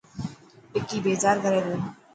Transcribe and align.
وڪي 0.73 0.97
بيزار 1.05 1.35
ڪري 1.43 1.59
پيو. 1.65 1.77